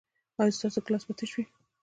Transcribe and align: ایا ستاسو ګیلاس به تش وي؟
ایا 0.39 0.55
ستاسو 0.57 0.79
ګیلاس 0.85 1.03
به 1.07 1.13
تش 1.17 1.31
وي؟ 1.35 1.43